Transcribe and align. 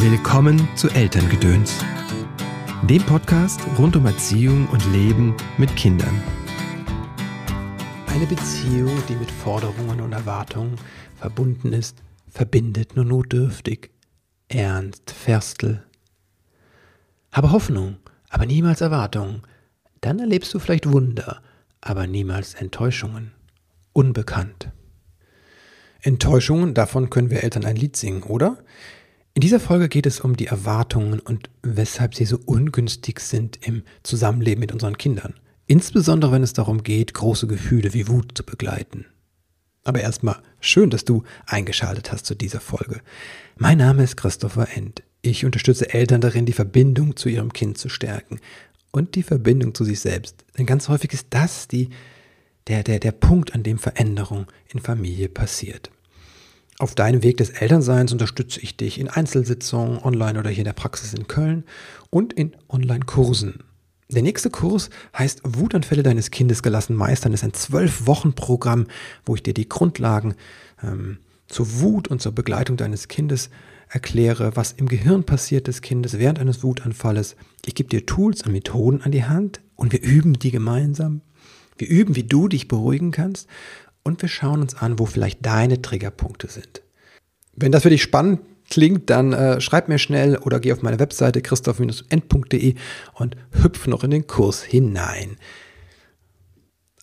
Willkommen 0.00 0.68
zu 0.76 0.88
Elterngedöns, 0.90 1.84
dem 2.88 3.02
Podcast 3.02 3.60
rund 3.76 3.96
um 3.96 4.06
Erziehung 4.06 4.68
und 4.68 4.92
Leben 4.92 5.36
mit 5.56 5.74
Kindern. 5.74 6.22
Eine 8.06 8.26
Beziehung, 8.26 8.96
die 9.08 9.16
mit 9.16 9.28
Forderungen 9.28 10.00
und 10.00 10.12
Erwartungen 10.12 10.76
verbunden 11.16 11.72
ist, 11.72 12.00
verbindet 12.28 12.94
nur 12.94 13.06
notdürftig. 13.06 13.90
Ernst 14.46 15.10
Ferstel. 15.10 15.82
Habe 17.32 17.50
Hoffnung, 17.50 17.96
aber 18.28 18.46
niemals 18.46 18.80
Erwartungen. 18.80 19.42
Dann 20.00 20.20
erlebst 20.20 20.54
du 20.54 20.60
vielleicht 20.60 20.88
Wunder, 20.92 21.42
aber 21.80 22.06
niemals 22.06 22.54
Enttäuschungen. 22.54 23.32
Unbekannt. 23.94 24.70
Enttäuschungen, 26.02 26.74
davon 26.74 27.10
können 27.10 27.30
wir 27.30 27.42
Eltern 27.42 27.64
ein 27.64 27.74
Lied 27.74 27.96
singen, 27.96 28.22
oder? 28.22 28.58
In 29.38 29.42
dieser 29.42 29.60
Folge 29.60 29.88
geht 29.88 30.06
es 30.06 30.18
um 30.18 30.36
die 30.36 30.48
Erwartungen 30.48 31.20
und 31.20 31.48
weshalb 31.62 32.16
sie 32.16 32.24
so 32.24 32.40
ungünstig 32.44 33.20
sind 33.20 33.64
im 33.64 33.84
Zusammenleben 34.02 34.58
mit 34.58 34.72
unseren 34.72 34.98
Kindern. 34.98 35.34
Insbesondere 35.68 36.32
wenn 36.32 36.42
es 36.42 36.54
darum 36.54 36.82
geht, 36.82 37.14
große 37.14 37.46
Gefühle 37.46 37.94
wie 37.94 38.08
Wut 38.08 38.36
zu 38.36 38.42
begleiten. 38.42 39.06
Aber 39.84 40.00
erstmal 40.00 40.42
schön, 40.58 40.90
dass 40.90 41.04
du 41.04 41.22
eingeschaltet 41.46 42.10
hast 42.10 42.26
zu 42.26 42.34
dieser 42.34 42.58
Folge. 42.58 43.00
Mein 43.56 43.78
Name 43.78 44.02
ist 44.02 44.16
Christopher 44.16 44.76
End. 44.76 45.04
Ich 45.22 45.44
unterstütze 45.44 45.94
Eltern 45.94 46.20
darin, 46.20 46.44
die 46.44 46.52
Verbindung 46.52 47.14
zu 47.14 47.28
ihrem 47.28 47.52
Kind 47.52 47.78
zu 47.78 47.88
stärken 47.88 48.40
und 48.90 49.14
die 49.14 49.22
Verbindung 49.22 49.72
zu 49.72 49.84
sich 49.84 50.00
selbst. 50.00 50.44
Denn 50.58 50.66
ganz 50.66 50.88
häufig 50.88 51.12
ist 51.12 51.28
das 51.30 51.68
die, 51.68 51.90
der, 52.66 52.82
der, 52.82 52.98
der 52.98 53.12
Punkt, 53.12 53.54
an 53.54 53.62
dem 53.62 53.78
Veränderung 53.78 54.46
in 54.72 54.80
Familie 54.80 55.28
passiert. 55.28 55.92
Auf 56.80 56.94
deinem 56.94 57.24
Weg 57.24 57.38
des 57.38 57.50
Elternseins 57.50 58.12
unterstütze 58.12 58.60
ich 58.60 58.76
dich 58.76 59.00
in 59.00 59.08
Einzelsitzungen, 59.08 59.98
online 59.98 60.38
oder 60.38 60.48
hier 60.48 60.60
in 60.60 60.64
der 60.64 60.74
Praxis 60.74 61.12
in 61.12 61.26
Köln 61.26 61.64
und 62.10 62.32
in 62.32 62.54
Online-Kursen. 62.68 63.64
Der 64.08 64.22
nächste 64.22 64.48
Kurs 64.48 64.88
heißt 65.16 65.40
Wutanfälle 65.44 66.04
deines 66.04 66.30
Kindes 66.30 66.62
gelassen 66.62 66.94
meistern. 66.94 67.32
Das 67.32 67.42
ist 67.42 67.48
ein 67.48 67.52
zwölf-Wochen-Programm, 67.52 68.86
wo 69.26 69.34
ich 69.34 69.42
dir 69.42 69.54
die 69.54 69.68
Grundlagen 69.68 70.36
ähm, 70.80 71.18
zur 71.48 71.80
Wut 71.80 72.06
und 72.06 72.22
zur 72.22 72.32
Begleitung 72.32 72.76
deines 72.76 73.08
Kindes 73.08 73.50
erkläre, 73.88 74.54
was 74.54 74.70
im 74.70 74.86
Gehirn 74.86 75.24
passiert 75.24 75.66
des 75.66 75.82
Kindes 75.82 76.18
während 76.18 76.38
eines 76.38 76.62
Wutanfalles. 76.62 77.34
Ich 77.66 77.74
gebe 77.74 77.88
dir 77.88 78.06
Tools 78.06 78.42
und 78.42 78.52
Methoden 78.52 79.02
an 79.02 79.10
die 79.10 79.24
Hand 79.24 79.60
und 79.74 79.92
wir 79.92 80.02
üben 80.02 80.38
die 80.38 80.52
gemeinsam. 80.52 81.22
Wir 81.76 81.88
üben, 81.88 82.14
wie 82.16 82.24
du 82.24 82.48
dich 82.48 82.68
beruhigen 82.68 83.10
kannst 83.10 83.48
und 84.08 84.22
wir 84.22 84.28
schauen 84.28 84.62
uns 84.62 84.74
an, 84.74 84.98
wo 84.98 85.06
vielleicht 85.06 85.44
deine 85.44 85.80
Triggerpunkte 85.82 86.48
sind. 86.48 86.82
Wenn 87.54 87.72
das 87.72 87.82
für 87.82 87.90
dich 87.90 88.02
spannend 88.02 88.40
klingt, 88.70 89.10
dann 89.10 89.32
äh, 89.32 89.60
schreib 89.60 89.88
mir 89.88 89.98
schnell 89.98 90.38
oder 90.38 90.60
geh 90.60 90.72
auf 90.72 90.82
meine 90.82 90.98
Webseite 90.98 91.42
christoph-end.de 91.42 92.74
und 93.14 93.36
hüpf 93.62 93.86
noch 93.86 94.02
in 94.04 94.10
den 94.10 94.26
Kurs 94.26 94.62
hinein. 94.62 95.36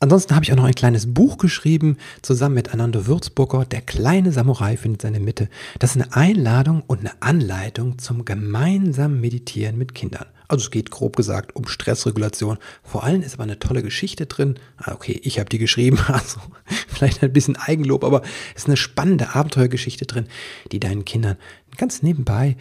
Ansonsten 0.05 0.35
habe 0.35 0.45
ich 0.45 0.51
auch 0.51 0.55
noch 0.55 0.65
ein 0.65 0.75
kleines 0.75 1.11
Buch 1.11 1.39
geschrieben, 1.39 1.97
zusammen 2.21 2.53
mit 2.53 2.71
Anando 2.71 3.07
Würzburger. 3.07 3.65
Der 3.65 3.81
kleine 3.81 4.31
Samurai 4.31 4.77
findet 4.77 5.01
seine 5.01 5.19
Mitte. 5.19 5.49
Das 5.79 5.95
ist 5.95 5.99
eine 5.99 6.15
Einladung 6.15 6.83
und 6.85 6.99
eine 6.99 7.19
Anleitung 7.23 7.97
zum 7.97 8.23
gemeinsamen 8.23 9.19
Meditieren 9.19 9.79
mit 9.79 9.95
Kindern. 9.95 10.27
Also 10.47 10.65
es 10.65 10.69
geht 10.69 10.91
grob 10.91 11.15
gesagt 11.15 11.55
um 11.55 11.67
Stressregulation. 11.67 12.59
Vor 12.83 13.03
allem 13.03 13.23
ist 13.23 13.33
aber 13.33 13.45
eine 13.45 13.57
tolle 13.57 13.81
Geschichte 13.81 14.27
drin. 14.27 14.59
Ah, 14.77 14.93
okay, 14.93 15.19
ich 15.23 15.39
habe 15.39 15.49
die 15.49 15.57
geschrieben, 15.57 15.97
also 16.07 16.39
vielleicht 16.87 17.23
ein 17.23 17.33
bisschen 17.33 17.55
Eigenlob, 17.55 18.03
aber 18.03 18.21
es 18.53 18.61
ist 18.61 18.67
eine 18.67 18.77
spannende 18.77 19.33
Abenteuergeschichte 19.33 20.05
drin, 20.05 20.27
die 20.71 20.79
deinen 20.79 21.05
Kindern 21.05 21.37
ganz 21.77 22.03
nebenbei 22.03 22.57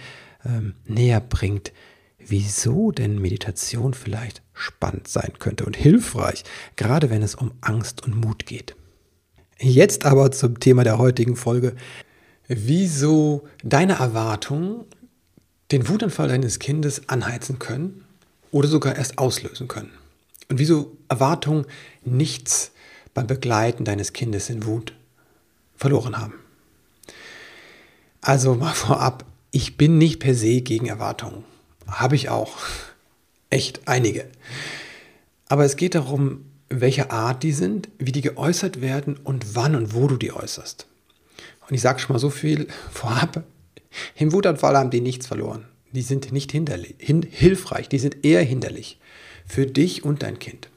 ähm, 0.46 0.76
näher 0.86 1.20
bringt, 1.20 1.72
wieso 2.28 2.90
denn 2.90 3.20
Meditation 3.20 3.94
vielleicht 3.94 4.42
spannend 4.52 5.08
sein 5.08 5.32
könnte 5.38 5.64
und 5.64 5.76
hilfreich, 5.76 6.44
gerade 6.76 7.10
wenn 7.10 7.22
es 7.22 7.34
um 7.34 7.52
Angst 7.60 8.04
und 8.04 8.16
Mut 8.16 8.46
geht. 8.46 8.76
Jetzt 9.58 10.04
aber 10.04 10.30
zum 10.32 10.60
Thema 10.60 10.84
der 10.84 10.98
heutigen 10.98 11.36
Folge. 11.36 11.74
Wieso 12.48 13.48
deine 13.62 13.94
Erwartungen 13.94 14.84
den 15.70 15.88
Wutanfall 15.88 16.28
deines 16.28 16.58
Kindes 16.58 17.08
anheizen 17.08 17.58
können 17.58 18.04
oder 18.50 18.68
sogar 18.68 18.96
erst 18.96 19.18
auslösen 19.18 19.68
können. 19.68 19.90
Und 20.48 20.58
wieso 20.58 20.96
Erwartungen 21.08 21.66
nichts 22.04 22.72
beim 23.14 23.26
Begleiten 23.26 23.84
deines 23.84 24.12
Kindes 24.12 24.50
in 24.50 24.66
Wut 24.66 24.94
verloren 25.76 26.18
haben. 26.18 26.34
Also 28.20 28.54
mal 28.54 28.74
vorab, 28.74 29.24
ich 29.50 29.76
bin 29.76 29.98
nicht 29.98 30.20
per 30.20 30.34
se 30.34 30.60
gegen 30.60 30.86
Erwartungen. 30.86 31.44
Habe 31.94 32.16
ich 32.16 32.28
auch. 32.28 32.56
Echt 33.50 33.86
einige. 33.86 34.28
Aber 35.48 35.64
es 35.64 35.76
geht 35.76 35.94
darum, 35.94 36.44
welche 36.68 37.10
Art 37.10 37.42
die 37.42 37.52
sind, 37.52 37.88
wie 37.98 38.12
die 38.12 38.20
geäußert 38.20 38.80
werden 38.80 39.16
und 39.16 39.54
wann 39.54 39.76
und 39.76 39.94
wo 39.94 40.08
du 40.08 40.16
die 40.16 40.32
äußerst. 40.32 40.86
Und 41.68 41.74
ich 41.74 41.80
sage 41.80 42.00
schon 42.00 42.14
mal 42.14 42.18
so 42.18 42.30
viel 42.30 42.68
vorab, 42.90 43.44
im 44.16 44.32
Wutanfall 44.32 44.76
haben 44.76 44.90
die 44.90 45.00
nichts 45.00 45.26
verloren. 45.26 45.66
Die 45.92 46.02
sind 46.02 46.32
nicht 46.32 46.50
hinderlich, 46.50 46.96
hin, 46.98 47.22
hilfreich, 47.22 47.88
die 47.88 48.00
sind 48.00 48.24
eher 48.24 48.42
hinderlich 48.42 48.98
für 49.46 49.66
dich 49.66 50.04
und 50.04 50.24
dein 50.24 50.40
Kind. 50.40 50.68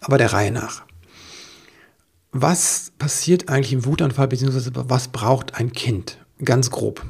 Aber 0.00 0.18
der 0.18 0.32
Reihe 0.32 0.52
nach. 0.52 0.84
Was 2.30 2.92
passiert 2.98 3.48
eigentlich 3.48 3.72
im 3.72 3.84
Wutanfall, 3.84 4.28
beziehungsweise 4.28 4.70
was 4.74 5.08
braucht 5.08 5.54
ein 5.54 5.72
Kind? 5.72 6.18
Ganz 6.44 6.70
grob. 6.70 7.04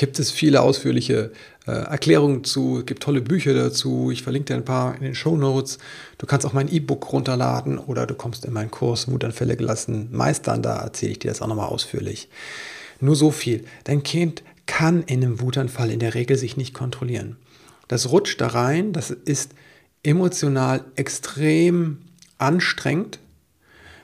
Gibt 0.00 0.18
es 0.18 0.30
viele 0.30 0.62
ausführliche 0.62 1.30
äh, 1.66 1.72
Erklärungen 1.72 2.42
zu, 2.42 2.78
es 2.78 2.86
gibt 2.86 3.02
tolle 3.02 3.20
Bücher 3.20 3.52
dazu. 3.52 4.10
Ich 4.10 4.22
verlinke 4.22 4.46
dir 4.46 4.54
ein 4.54 4.64
paar 4.64 4.94
in 4.94 5.02
den 5.02 5.14
Show 5.14 5.36
Notes. 5.36 5.76
Du 6.16 6.24
kannst 6.24 6.46
auch 6.46 6.54
mein 6.54 6.72
E-Book 6.72 7.12
runterladen 7.12 7.76
oder 7.76 8.06
du 8.06 8.14
kommst 8.14 8.46
in 8.46 8.54
meinen 8.54 8.70
Kurs 8.70 9.08
Wutanfälle 9.08 9.58
gelassen 9.58 10.08
meistern. 10.10 10.62
Da 10.62 10.78
erzähle 10.78 11.12
ich 11.12 11.18
dir 11.18 11.30
das 11.30 11.42
auch 11.42 11.48
nochmal 11.48 11.68
ausführlich. 11.68 12.30
Nur 13.00 13.14
so 13.14 13.30
viel. 13.30 13.66
Dein 13.84 14.02
Kind 14.02 14.42
kann 14.64 15.02
in 15.02 15.22
einem 15.22 15.42
Wutanfall 15.42 15.90
in 15.90 16.00
der 16.00 16.14
Regel 16.14 16.38
sich 16.38 16.56
nicht 16.56 16.72
kontrollieren. 16.72 17.36
Das 17.86 18.10
rutscht 18.10 18.40
da 18.40 18.46
rein, 18.46 18.94
das 18.94 19.10
ist 19.10 19.52
emotional 20.02 20.82
extrem 20.96 21.98
anstrengend. 22.38 23.18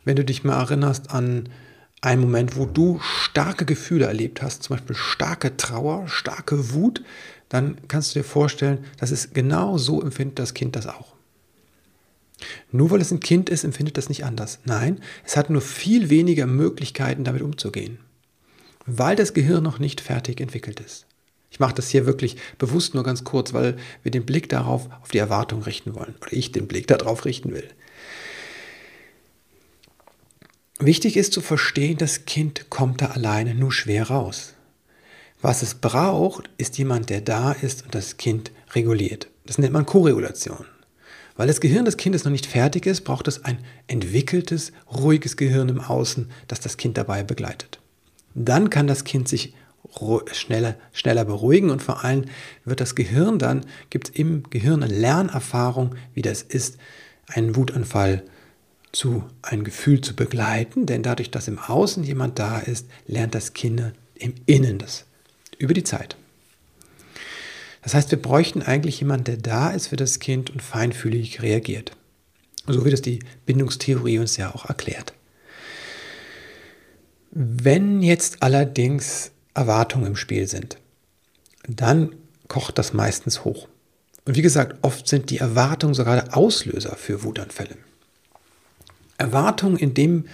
Wenn 0.04 0.16
du 0.16 0.26
dich 0.26 0.44
mal 0.44 0.60
erinnerst 0.60 1.10
an 1.10 1.48
einen 2.00 2.20
Moment, 2.20 2.56
wo 2.56 2.66
du 2.66 3.00
starke 3.00 3.64
Gefühle 3.64 4.06
erlebt 4.06 4.42
hast, 4.42 4.62
zum 4.62 4.76
Beispiel 4.76 4.96
starke 4.96 5.56
Trauer, 5.56 6.08
starke 6.08 6.72
Wut, 6.72 7.02
dann 7.48 7.78
kannst 7.88 8.14
du 8.14 8.20
dir 8.20 8.24
vorstellen, 8.24 8.84
dass 8.98 9.10
es 9.10 9.32
genau 9.32 9.78
so 9.78 10.02
empfindet 10.02 10.38
das 10.38 10.54
Kind 10.54 10.76
das 10.76 10.86
auch. 10.86 11.14
Nur 12.70 12.90
weil 12.90 13.00
es 13.00 13.10
ein 13.10 13.20
Kind 13.20 13.48
ist, 13.48 13.64
empfindet 13.64 13.96
das 13.96 14.08
nicht 14.08 14.24
anders. 14.24 14.58
Nein, 14.64 15.00
es 15.24 15.36
hat 15.36 15.48
nur 15.48 15.62
viel 15.62 16.10
weniger 16.10 16.46
Möglichkeiten, 16.46 17.24
damit 17.24 17.42
umzugehen 17.42 17.98
weil 18.86 19.16
das 19.16 19.34
Gehirn 19.34 19.62
noch 19.62 19.78
nicht 19.78 20.00
fertig 20.00 20.40
entwickelt 20.40 20.80
ist. 20.80 21.06
Ich 21.50 21.60
mache 21.60 21.74
das 21.74 21.88
hier 21.88 22.06
wirklich 22.06 22.36
bewusst 22.58 22.94
nur 22.94 23.04
ganz 23.04 23.24
kurz, 23.24 23.52
weil 23.52 23.76
wir 24.02 24.10
den 24.10 24.26
Blick 24.26 24.48
darauf 24.48 24.88
auf 25.02 25.10
die 25.10 25.18
Erwartung 25.18 25.62
richten 25.62 25.94
wollen 25.94 26.14
oder 26.20 26.32
ich 26.32 26.52
den 26.52 26.68
Blick 26.68 26.86
darauf 26.86 27.24
richten 27.24 27.52
will. 27.52 27.68
Wichtig 30.78 31.16
ist 31.16 31.32
zu 31.32 31.40
verstehen, 31.40 31.96
das 31.96 32.26
Kind 32.26 32.68
kommt 32.68 33.00
da 33.00 33.06
alleine 33.06 33.54
nur 33.54 33.72
schwer 33.72 34.08
raus. 34.08 34.52
Was 35.40 35.62
es 35.62 35.74
braucht, 35.74 36.50
ist 36.58 36.76
jemand, 36.76 37.08
der 37.08 37.22
da 37.22 37.52
ist 37.52 37.84
und 37.84 37.94
das 37.94 38.18
Kind 38.18 38.52
reguliert. 38.74 39.28
Das 39.46 39.56
nennt 39.56 39.72
man 39.72 39.86
Koregulation. 39.86 40.66
Weil 41.34 41.46
das 41.46 41.60
Gehirn 41.62 41.86
des 41.86 41.96
Kindes 41.96 42.24
noch 42.24 42.32
nicht 42.32 42.44
fertig 42.44 42.84
ist, 42.84 43.02
braucht 43.02 43.26
es 43.26 43.44
ein 43.44 43.58
entwickeltes, 43.86 44.72
ruhiges 44.92 45.38
Gehirn 45.38 45.70
im 45.70 45.80
Außen, 45.80 46.30
das 46.46 46.60
das 46.60 46.76
Kind 46.76 46.98
dabei 46.98 47.22
begleitet. 47.22 47.78
Dann 48.34 48.68
kann 48.68 48.86
das 48.86 49.04
Kind 49.04 49.28
sich 49.28 49.54
schneller, 50.32 50.76
schneller 50.92 51.24
beruhigen 51.24 51.70
und 51.70 51.82
vor 51.82 52.04
allem 52.04 52.26
wird 52.66 52.82
das 52.82 52.94
Gehirn 52.94 53.38
dann, 53.38 53.64
gibt 53.88 54.08
es 54.08 54.14
im 54.14 54.42
Gehirn 54.50 54.82
eine 54.82 54.92
Lernerfahrung, 54.92 55.94
wie 56.12 56.22
das 56.22 56.42
ist, 56.42 56.76
einen 57.28 57.56
Wutanfall 57.56 58.24
zu 58.96 59.24
ein 59.42 59.62
Gefühl 59.62 60.00
zu 60.00 60.16
begleiten, 60.16 60.86
denn 60.86 61.02
dadurch, 61.02 61.30
dass 61.30 61.48
im 61.48 61.58
Außen 61.58 62.02
jemand 62.02 62.38
da 62.38 62.58
ist, 62.58 62.86
lernt 63.06 63.34
das 63.34 63.52
Kind 63.52 63.92
im 64.14 64.34
Innen 64.46 64.78
das 64.78 65.04
über 65.58 65.74
die 65.74 65.84
Zeit. 65.84 66.16
Das 67.82 67.94
heißt, 67.94 68.10
wir 68.10 68.20
bräuchten 68.20 68.62
eigentlich 68.62 68.98
jemanden, 68.98 69.24
der 69.24 69.36
da 69.36 69.70
ist 69.70 69.88
für 69.88 69.96
das 69.96 70.18
Kind 70.18 70.50
und 70.50 70.62
feinfühlig 70.62 71.42
reagiert. 71.42 71.92
So 72.66 72.84
wie 72.84 72.90
das 72.90 73.02
die 73.02 73.20
Bindungstheorie 73.44 74.18
uns 74.18 74.36
ja 74.38 74.52
auch 74.54 74.64
erklärt. 74.64 75.12
Wenn 77.30 78.02
jetzt 78.02 78.42
allerdings 78.42 79.30
Erwartungen 79.54 80.06
im 80.06 80.16
Spiel 80.16 80.48
sind, 80.48 80.78
dann 81.68 82.14
kocht 82.48 82.78
das 82.78 82.92
meistens 82.92 83.44
hoch. 83.44 83.68
Und 84.24 84.36
wie 84.36 84.42
gesagt, 84.42 84.78
oft 84.82 85.06
sind 85.06 85.30
die 85.30 85.38
Erwartungen 85.38 85.94
sogar 85.94 86.16
der 86.16 86.36
Auslöser 86.36 86.96
für 86.96 87.22
Wutanfälle. 87.22 87.76
Erwartungen 89.18 89.76
in 89.76 89.94
dem 89.94 90.26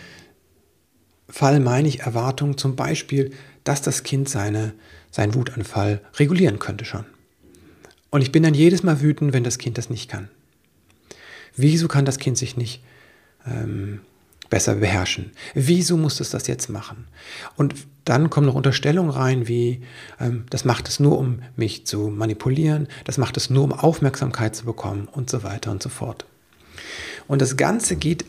Fall 1.28 1.60
meine 1.60 1.88
ich 1.88 2.00
Erwartungen 2.00 2.58
zum 2.58 2.76
Beispiel, 2.76 3.32
dass 3.64 3.80
das 3.80 4.02
Kind 4.02 4.28
seine, 4.28 4.74
seinen 5.10 5.34
Wutanfall 5.34 6.00
regulieren 6.16 6.58
könnte 6.58 6.84
schon. 6.84 7.06
Und 8.10 8.20
ich 8.20 8.32
bin 8.32 8.42
dann 8.42 8.54
jedes 8.54 8.82
Mal 8.82 9.00
wütend, 9.00 9.32
wenn 9.32 9.44
das 9.44 9.58
Kind 9.58 9.78
das 9.78 9.88
nicht 9.88 10.10
kann. 10.10 10.28
Wieso 11.56 11.88
kann 11.88 12.04
das 12.04 12.18
Kind 12.18 12.36
sich 12.36 12.56
nicht 12.56 12.82
ähm, 13.46 14.00
besser 14.50 14.74
beherrschen? 14.74 15.32
Wieso 15.54 15.96
muss 15.96 16.20
es 16.20 16.30
das 16.30 16.46
jetzt 16.46 16.68
machen? 16.68 17.06
Und 17.56 17.74
dann 18.04 18.28
kommen 18.28 18.46
noch 18.46 18.54
Unterstellungen 18.54 19.10
rein, 19.10 19.48
wie 19.48 19.82
ähm, 20.20 20.44
das 20.50 20.66
macht 20.66 20.88
es 20.88 21.00
nur, 21.00 21.18
um 21.18 21.40
mich 21.56 21.86
zu 21.86 22.08
manipulieren, 22.08 22.88
das 23.04 23.16
macht 23.16 23.38
es 23.38 23.48
nur, 23.48 23.64
um 23.64 23.72
Aufmerksamkeit 23.72 24.54
zu 24.54 24.66
bekommen 24.66 25.08
und 25.10 25.30
so 25.30 25.42
weiter 25.42 25.70
und 25.70 25.82
so 25.82 25.88
fort. 25.88 26.26
Und 27.28 27.40
das 27.40 27.56
Ganze 27.56 27.96
geht, 27.96 28.26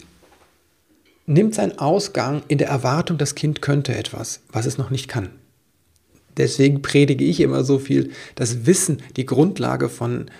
nimmt 1.25 1.55
seinen 1.55 1.79
Ausgang 1.79 2.43
in 2.47 2.57
der 2.57 2.67
Erwartung, 2.67 3.17
das 3.17 3.35
Kind 3.35 3.61
könnte 3.61 3.95
etwas, 3.95 4.41
was 4.51 4.65
es 4.65 4.77
noch 4.77 4.89
nicht 4.89 5.07
kann. 5.07 5.29
Deswegen 6.37 6.81
predige 6.81 7.23
ich 7.23 7.39
immer 7.39 7.63
so 7.63 7.79
viel, 7.79 8.11
dass 8.35 8.65
Wissen 8.65 9.01
die 9.15 9.25
Grundlage 9.25 9.87
von 9.89 10.31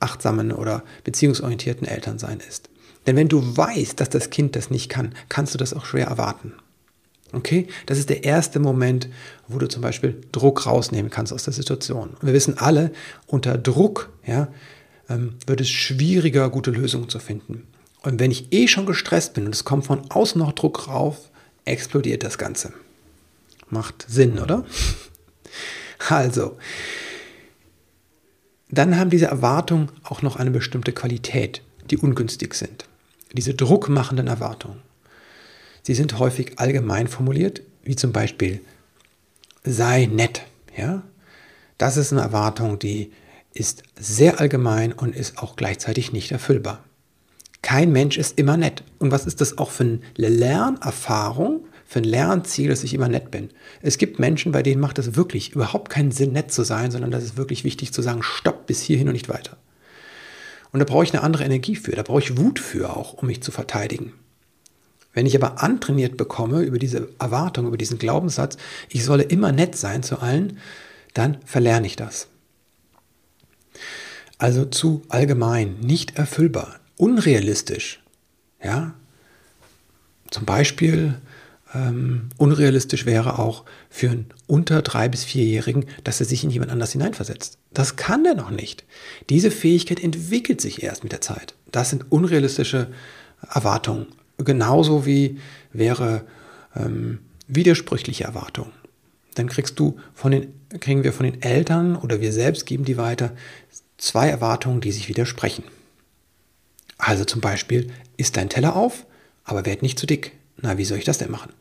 achtsamen 0.00 0.52
oder 0.52 0.82
beziehungsorientierten 1.04 1.86
Elternsein 1.86 2.40
ist. 2.46 2.70
Denn 3.06 3.16
wenn 3.16 3.28
du 3.28 3.56
weißt, 3.56 4.00
dass 4.00 4.10
das 4.10 4.30
Kind 4.30 4.56
das 4.56 4.70
nicht 4.70 4.88
kann, 4.88 5.14
kannst 5.28 5.54
du 5.54 5.58
das 5.58 5.72
auch 5.74 5.86
schwer 5.86 6.08
erwarten. 6.08 6.54
Okay? 7.32 7.68
Das 7.86 7.98
ist 7.98 8.10
der 8.10 8.24
erste 8.24 8.58
Moment, 8.58 9.08
wo 9.46 9.58
du 9.58 9.68
zum 9.68 9.82
Beispiel 9.82 10.20
Druck 10.32 10.66
rausnehmen 10.66 11.10
kannst 11.10 11.32
aus 11.32 11.44
der 11.44 11.52
Situation. 11.52 12.16
Wir 12.20 12.32
wissen 12.32 12.58
alle, 12.58 12.90
unter 13.26 13.56
Druck 13.56 14.10
ja, 14.26 14.48
ähm, 15.08 15.34
wird 15.46 15.60
es 15.60 15.70
schwieriger, 15.70 16.50
gute 16.50 16.70
Lösungen 16.70 17.08
zu 17.08 17.18
finden. 17.18 17.66
Und 18.02 18.20
wenn 18.20 18.30
ich 18.30 18.52
eh 18.52 18.68
schon 18.68 18.86
gestresst 18.86 19.34
bin 19.34 19.46
und 19.46 19.54
es 19.54 19.64
kommt 19.64 19.86
von 19.86 20.10
außen 20.10 20.38
noch 20.38 20.52
Druck 20.52 20.88
rauf, 20.88 21.30
explodiert 21.64 22.22
das 22.22 22.38
Ganze. 22.38 22.72
Macht 23.68 24.06
Sinn, 24.08 24.38
oder? 24.38 24.64
Also, 26.08 26.56
dann 28.70 28.96
haben 28.96 29.10
diese 29.10 29.26
Erwartungen 29.26 29.90
auch 30.04 30.22
noch 30.22 30.36
eine 30.36 30.52
bestimmte 30.52 30.92
Qualität, 30.92 31.60
die 31.90 31.96
ungünstig 31.96 32.54
sind. 32.54 32.84
Diese 33.32 33.52
druckmachenden 33.52 34.28
Erwartungen. 34.28 34.80
Sie 35.82 35.94
sind 35.94 36.18
häufig 36.20 36.60
allgemein 36.60 37.08
formuliert, 37.08 37.62
wie 37.82 37.96
zum 37.96 38.12
Beispiel 38.12 38.60
sei 39.64 40.06
nett. 40.06 40.42
Ja? 40.76 41.02
Das 41.78 41.96
ist 41.96 42.12
eine 42.12 42.22
Erwartung, 42.22 42.78
die 42.78 43.12
ist 43.54 43.82
sehr 43.98 44.38
allgemein 44.40 44.92
und 44.92 45.16
ist 45.16 45.38
auch 45.38 45.56
gleichzeitig 45.56 46.12
nicht 46.12 46.30
erfüllbar. 46.30 46.84
Kein 47.62 47.92
Mensch 47.92 48.18
ist 48.18 48.38
immer 48.38 48.56
nett. 48.56 48.84
Und 48.98 49.10
was 49.10 49.26
ist 49.26 49.40
das 49.40 49.58
auch 49.58 49.70
für 49.70 49.84
eine 49.84 50.00
Lernerfahrung, 50.16 51.64
für 51.88 52.00
ein 52.00 52.04
Lernziel, 52.04 52.68
dass 52.68 52.84
ich 52.84 52.92
immer 52.92 53.08
nett 53.08 53.30
bin. 53.30 53.48
Es 53.80 53.96
gibt 53.96 54.18
Menschen, 54.18 54.52
bei 54.52 54.62
denen 54.62 54.80
macht 54.80 54.98
es 54.98 55.16
wirklich 55.16 55.52
überhaupt 55.52 55.88
keinen 55.88 56.12
Sinn, 56.12 56.32
nett 56.32 56.52
zu 56.52 56.62
sein, 56.62 56.90
sondern 56.90 57.10
das 57.10 57.24
ist 57.24 57.38
wirklich 57.38 57.64
wichtig 57.64 57.94
zu 57.94 58.02
sagen, 58.02 58.22
stopp 58.22 58.66
bis 58.66 58.82
hierhin 58.82 59.08
und 59.08 59.14
nicht 59.14 59.30
weiter. 59.30 59.56
Und 60.70 60.80
da 60.80 60.84
brauche 60.84 61.04
ich 61.04 61.14
eine 61.14 61.22
andere 61.22 61.44
Energie 61.44 61.76
für, 61.76 61.92
da 61.92 62.02
brauche 62.02 62.20
ich 62.20 62.36
Wut 62.36 62.58
für 62.58 62.94
auch, 62.94 63.14
um 63.14 63.26
mich 63.26 63.42
zu 63.42 63.50
verteidigen. 63.50 64.12
Wenn 65.14 65.24
ich 65.24 65.34
aber 65.34 65.62
antrainiert 65.62 66.18
bekomme 66.18 66.60
über 66.60 66.78
diese 66.78 67.08
Erwartung, 67.18 67.66
über 67.66 67.78
diesen 67.78 67.98
Glaubenssatz, 67.98 68.58
ich 68.90 69.02
solle 69.02 69.22
immer 69.22 69.50
nett 69.50 69.74
sein 69.74 70.02
zu 70.02 70.20
allen, 70.20 70.58
dann 71.14 71.38
verlerne 71.46 71.86
ich 71.86 71.96
das. 71.96 72.28
Also 74.36 74.66
zu 74.66 75.02
allgemein, 75.08 75.80
nicht 75.80 76.18
erfüllbar, 76.18 76.77
unrealistisch. 76.98 78.02
Ja? 78.62 78.94
Zum 80.30 80.44
Beispiel 80.44 81.14
ähm, 81.74 82.28
unrealistisch 82.36 83.06
wäre 83.06 83.38
auch 83.38 83.64
für 83.90 84.10
einen 84.10 84.26
unter 84.46 84.82
drei 84.82 85.08
bis 85.08 85.24
vierjährigen, 85.24 85.86
dass 86.04 86.20
er 86.20 86.26
sich 86.26 86.44
in 86.44 86.50
jemand 86.50 86.70
anders 86.70 86.92
hineinversetzt. 86.92 87.58
Das 87.72 87.96
kann 87.96 88.24
er 88.24 88.34
noch 88.34 88.50
nicht. 88.50 88.84
Diese 89.30 89.50
Fähigkeit 89.50 90.02
entwickelt 90.02 90.60
sich 90.60 90.82
erst 90.82 91.02
mit 91.02 91.12
der 91.12 91.20
Zeit. 91.20 91.54
Das 91.70 91.90
sind 91.90 92.10
unrealistische 92.10 92.88
Erwartungen. 93.52 94.06
Genauso 94.38 95.04
wie 95.04 95.38
wäre 95.72 96.24
ähm, 96.76 97.18
widersprüchliche 97.46 98.24
Erwartungen. 98.24 98.72
Dann 99.34 99.48
kriegst 99.48 99.78
du 99.78 99.98
von 100.14 100.32
den, 100.32 100.52
kriegen 100.80 101.04
wir 101.04 101.12
von 101.12 101.24
den 101.24 101.42
Eltern 101.42 101.96
oder 101.96 102.20
wir 102.20 102.32
selbst 102.32 102.66
geben 102.66 102.84
die 102.84 102.96
weiter 102.96 103.32
zwei 103.98 104.28
Erwartungen, 104.28 104.80
die 104.80 104.92
sich 104.92 105.08
widersprechen. 105.08 105.64
Also 106.98 107.24
zum 107.24 107.40
Beispiel, 107.40 107.90
isst 108.16 108.36
dein 108.36 108.50
Teller 108.50 108.76
auf, 108.76 109.06
aber 109.44 109.64
werd 109.64 109.82
nicht 109.82 109.98
zu 109.98 110.06
dick. 110.06 110.32
Na, 110.60 110.76
wie 110.76 110.84
soll 110.84 110.98
ich 110.98 111.04
das 111.04 111.18
denn 111.18 111.30
machen? 111.30 111.52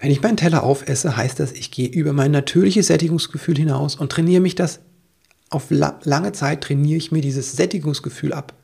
Wenn 0.00 0.10
ich 0.10 0.20
meinen 0.20 0.36
Teller 0.36 0.62
aufesse, 0.62 1.16
heißt 1.16 1.40
das, 1.40 1.52
ich 1.52 1.70
gehe 1.70 1.88
über 1.88 2.12
mein 2.12 2.30
natürliches 2.30 2.88
Sättigungsgefühl 2.88 3.56
hinaus 3.56 3.96
und 3.96 4.12
trainiere 4.12 4.42
mich 4.42 4.54
das. 4.54 4.80
Auf 5.48 5.70
la 5.70 5.98
lange 6.04 6.32
Zeit 6.32 6.62
trainiere 6.62 6.98
ich 6.98 7.12
mir 7.12 7.22
dieses 7.22 7.52
Sättigungsgefühl 7.52 8.32
ab. 8.32 8.54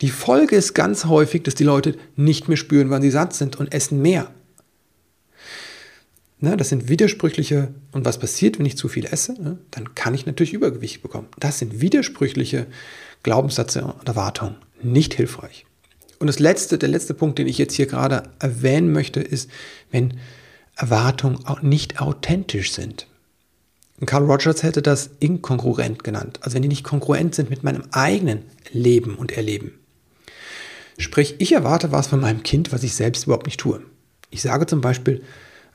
Die 0.00 0.10
Folge 0.10 0.56
ist 0.56 0.74
ganz 0.74 1.06
häufig, 1.06 1.42
dass 1.42 1.54
die 1.54 1.64
Leute 1.64 1.96
nicht 2.16 2.48
mehr 2.48 2.56
spüren, 2.56 2.90
wann 2.90 3.02
sie 3.02 3.10
satt 3.10 3.34
sind 3.34 3.56
und 3.56 3.72
essen 3.72 4.00
mehr. 4.00 4.30
Ne, 6.40 6.56
das 6.56 6.68
sind 6.68 6.88
widersprüchliche, 6.88 7.74
und 7.90 8.04
was 8.04 8.18
passiert, 8.18 8.58
wenn 8.58 8.66
ich 8.66 8.76
zu 8.76 8.88
viel 8.88 9.06
esse? 9.06 9.32
Ne, 9.42 9.58
dann 9.72 9.96
kann 9.96 10.14
ich 10.14 10.24
natürlich 10.24 10.52
Übergewicht 10.52 11.02
bekommen. 11.02 11.26
Das 11.40 11.58
sind 11.58 11.80
widersprüchliche 11.80 12.66
Glaubenssätze 13.24 13.84
und 13.84 14.06
Erwartungen. 14.06 14.56
Nicht 14.82 15.14
hilfreich. 15.14 15.66
Und 16.18 16.26
das 16.26 16.38
letzte, 16.38 16.78
der 16.78 16.88
letzte 16.88 17.14
Punkt, 17.14 17.38
den 17.38 17.46
ich 17.46 17.58
jetzt 17.58 17.74
hier 17.74 17.86
gerade 17.86 18.24
erwähnen 18.38 18.92
möchte, 18.92 19.20
ist, 19.20 19.50
wenn 19.90 20.18
Erwartungen 20.76 21.44
auch 21.46 21.62
nicht 21.62 22.00
authentisch 22.00 22.72
sind. 22.72 23.06
Carl 24.06 24.24
Rogers 24.24 24.62
hätte 24.62 24.80
das 24.80 25.10
inkongruent 25.18 26.04
genannt, 26.04 26.38
also 26.42 26.54
wenn 26.54 26.62
die 26.62 26.68
nicht 26.68 26.84
kongruent 26.84 27.34
sind 27.34 27.50
mit 27.50 27.64
meinem 27.64 27.82
eigenen 27.90 28.44
Leben 28.70 29.16
und 29.16 29.32
Erleben. 29.32 29.72
Sprich, 30.98 31.36
ich 31.38 31.52
erwarte 31.52 31.90
was 31.90 32.06
von 32.06 32.20
meinem 32.20 32.44
Kind, 32.44 32.72
was 32.72 32.84
ich 32.84 32.94
selbst 32.94 33.24
überhaupt 33.24 33.46
nicht 33.46 33.58
tue. 33.58 33.80
Ich 34.30 34.42
sage 34.42 34.66
zum 34.66 34.80
Beispiel, 34.80 35.22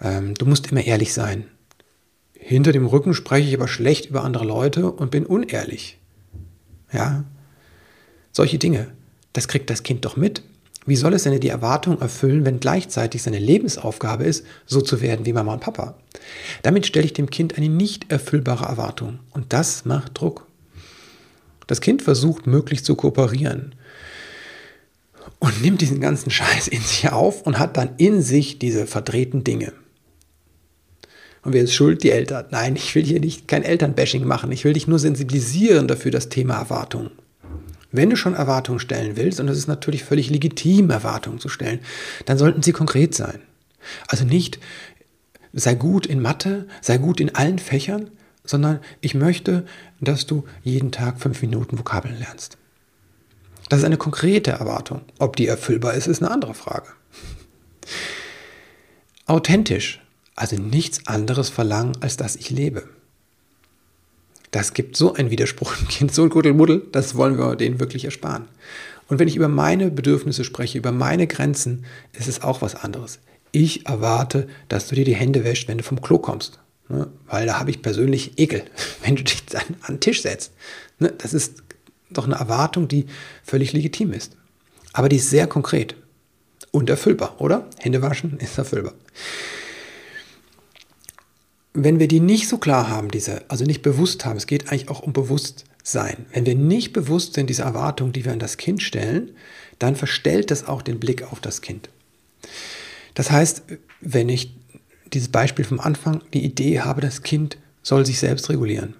ähm, 0.01 0.35
du 0.35 0.45
musst 0.45 0.71
immer 0.71 0.85
ehrlich 0.85 1.13
sein. 1.13 1.45
Hinter 2.33 2.71
dem 2.71 2.85
Rücken 2.85 3.13
spreche 3.13 3.47
ich 3.47 3.56
aber 3.56 3.67
schlecht 3.67 4.06
über 4.06 4.23
andere 4.23 4.45
Leute 4.45 4.91
und 4.91 5.11
bin 5.11 5.25
unehrlich. 5.25 5.97
Ja, 6.91 7.23
solche 8.33 8.57
Dinge. 8.57 8.88
Das 9.31 9.47
kriegt 9.47 9.69
das 9.69 9.83
Kind 9.83 10.03
doch 10.03 10.18
mit. 10.18 10.44
Wie 10.85 10.97
soll 10.97 11.13
es 11.13 11.24
denn 11.24 11.39
die 11.39 11.47
Erwartung 11.47 12.01
erfüllen, 12.01 12.45
wenn 12.45 12.59
gleichzeitig 12.59 13.24
seine 13.24 13.39
Lebensaufgabe 13.39 14.25
ist, 14.25 14.45
so 14.65 14.81
zu 14.81 15.00
werden 15.00 15.25
wie 15.25 15.31
Mama 15.31 15.53
und 15.53 15.62
Papa? 15.62 15.95
Damit 16.62 16.85
stelle 16.85 17.06
ich 17.06 17.13
dem 17.13 17.30
Kind 17.30 17.56
eine 17.57 17.69
nicht 17.69 18.12
erfüllbare 18.12 18.66
Erwartung. 18.66 19.19
Und 19.31 19.54
das 19.54 19.85
macht 19.85 20.19
Druck. 20.19 20.45
Das 21.68 21.80
Kind 21.80 22.02
versucht 22.02 22.47
möglichst 22.47 22.85
zu 22.85 22.95
kooperieren 22.95 23.75
und 25.40 25.61
nimmt 25.61 25.80
diesen 25.80 26.02
ganzen 26.02 26.30
Scheiß 26.30 26.68
in 26.68 26.81
sich 26.81 27.09
auf 27.09 27.44
und 27.44 27.59
hat 27.59 27.78
dann 27.78 27.92
in 27.97 28.21
sich 28.21 28.59
diese 28.59 28.85
verdrehten 28.85 29.45
Dinge. 29.45 29.71
Und 31.44 31.54
wer 31.54 31.63
ist 31.63 31.73
schuld? 31.73 32.04
Die 32.04 32.11
Eltern. 32.11 32.45
Nein, 32.52 32.75
ich 32.75 32.94
will 32.95 33.04
hier 33.04 33.19
nicht 33.19 33.47
kein 33.47 33.63
Elternbashing 33.63 34.25
machen. 34.25 34.52
Ich 34.52 34.63
will 34.63 34.73
dich 34.73 34.87
nur 34.87 34.99
sensibilisieren 34.99 35.87
dafür 35.87 36.11
das 36.11 36.30
Thema 36.30 36.56
Erwartung. 36.56 37.11
Wenn 37.94 38.09
du 38.09 38.16
schon 38.16 38.33
Erwartungen 38.33 38.80
stellen 38.80 39.16
willst, 39.16 39.40
und 39.40 39.47
es 39.47 39.57
ist 39.57 39.68
natürlich 39.68 40.04
völlig 40.04 40.31
legitim, 40.31 40.90
Erwartungen 40.90 41.40
zu 41.40 41.47
stellen, 41.47 41.80
dann 42.26 42.40
sollten 42.40 42.64
sie 42.64 42.71
konkret 42.71 43.14
sein. 43.14 43.40
Also 44.07 44.26
nicht, 44.26 44.59
sei 45.54 45.76
gut 45.76 46.07
in 46.07 46.19
Mathe, 46.19 46.68
sei 46.81 46.97
gut 46.97 47.19
in 47.19 47.35
allen 47.35 47.59
Fächern, 47.59 48.09
sondern 48.44 48.80
ich 49.00 49.14
möchte, 49.14 49.66
dass 50.02 50.26
du 50.26 50.44
jeden 50.64 50.92
Tag 50.92 51.21
fünf 51.21 51.44
Minuten 51.44 51.78
Vokabeln 51.78 52.18
lernst. 52.18 52.57
Das 53.69 53.80
ist 53.80 53.85
eine 53.85 53.97
konkrete 53.97 54.52
Erwartung. 54.52 55.02
Ob 55.19 55.35
die 55.35 55.47
erfüllbar 55.47 55.94
ist, 55.94 56.07
ist 56.07 56.23
eine 56.23 56.31
andere 56.31 56.56
Frage. 56.56 56.88
Authentisch, 59.28 60.02
also 60.35 60.56
nichts 60.56 61.06
anderes 61.06 61.50
verlangen, 61.50 61.95
als 62.02 62.18
dass 62.18 62.35
ich 62.35 62.50
lebe. 62.50 62.90
Das 64.54 64.76
gibt 64.76 64.95
so 64.95 65.16
einen 65.16 65.31
Widerspruch 65.31 65.74
im 65.81 65.88
Kind, 65.88 66.14
so 66.14 66.22
ein 66.22 66.30
Kuddelmuddel, 66.30 66.83
das 66.92 67.16
wollen 67.16 67.40
wir 67.40 67.56
denen 67.56 67.80
wirklich 67.80 68.06
ersparen. 68.06 68.45
Und 69.07 69.18
wenn 69.18 69.28
ich 69.28 69.36
über 69.36 69.48
meine 69.48 69.90
Bedürfnisse 69.90 70.44
spreche, 70.44 70.78
über 70.78 70.92
meine 70.92 71.26
Grenzen, 71.26 71.86
ist 72.14 72.28
es 72.28 72.44
auch 72.44 72.62
was 72.62 72.76
anderes. 72.76 73.18
Ich 73.52 73.88
erwarte, 73.88 74.48
dass 74.69 74.88
du 74.88 74.95
dir 74.95 75.06
die 75.06 75.16
Hände 75.16 75.44
wäschst, 75.44 75.68
wenn 75.68 75.80
du 75.80 75.83
vom 75.83 76.02
Klo 76.02 76.19
kommst. 76.19 76.60
Ne? 76.88 77.07
Weil 77.26 77.48
da 77.48 77.60
habe 77.60 77.72
ich 77.72 77.81
persönlich 77.81 78.38
Ekel, 78.38 78.64
wenn 79.04 79.16
du 79.16 79.24
dich 79.24 79.44
dann 79.48 79.64
an 79.81 79.95
den 79.95 80.02
Tisch 80.02 80.22
setzt. 80.22 80.52
Ne? 81.00 81.12
Das 81.18 81.33
ist 81.33 81.64
doch 82.12 82.26
eine 82.26 82.36
Erwartung, 82.36 82.88
die 82.88 83.07
völlig 83.44 83.74
legitim 83.74 84.14
ist. 84.14 84.38
Aber 84.94 85.10
die 85.10 85.16
ist 85.16 85.31
sehr 85.31 85.48
konkret 85.48 85.95
und 86.69 86.92
erfüllbar, 86.92 87.42
oder? 87.42 87.68
Hände 87.80 88.04
waschen 88.04 88.38
ist 88.38 88.60
erfüllbar 88.60 88.94
wenn 91.73 91.99
wir 91.99 92.07
die 92.07 92.19
nicht 92.19 92.47
so 92.47 92.57
klar 92.57 92.89
haben, 92.89 93.09
diese, 93.09 93.49
also 93.49 93.65
nicht 93.65 93.81
bewusst 93.81 94.25
haben, 94.25 94.37
es 94.37 94.47
geht 94.47 94.69
eigentlich 94.69 94.89
auch 94.89 95.01
um 95.01 95.13
Bewusstsein. 95.13 96.25
Wenn 96.31 96.45
wir 96.45 96.56
nicht 96.56 96.94
bewusst 96.94 97.33
sind, 97.33 97.49
diese 97.49 97.63
Erwartung, 97.63 98.11
die 98.13 98.25
wir 98.25 98.31
an 98.31 98.39
das 98.39 98.57
Kind 98.57 98.81
stellen, 98.81 99.31
dann 99.80 99.95
verstellt 99.95 100.51
das 100.51 100.68
auch 100.68 100.81
den 100.81 100.99
Blick 100.99 101.31
auf 101.31 101.39
das 101.39 101.61
Kind. 101.61 101.89
Das 103.15 103.31
heißt, 103.31 103.63
wenn 104.01 104.30
ich 104.30 104.56
dieses 105.13 105.30
Beispiel 105.30 105.65
vom 105.65 105.80
Anfang 105.80 106.21
die 106.33 106.44
Idee 106.44 106.81
habe, 106.81 107.01
das 107.01 107.23
Kind 107.23 107.57
soll 107.81 108.06
sich 108.06 108.19
selbst 108.19 108.49
regulieren, 108.49 108.95